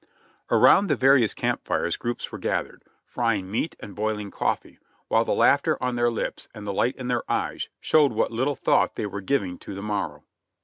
[0.49, 4.31] Around the various camp fires groups w^ere gathered, frying BULL, RUN 51 meat and boiling
[4.31, 8.31] coffee, while the laughter on their lips and the light in their eyes showed what
[8.31, 10.23] little thought they were giving to the morrow.